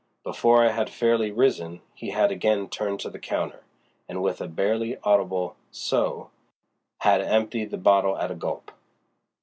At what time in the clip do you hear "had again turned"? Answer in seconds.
2.09-2.99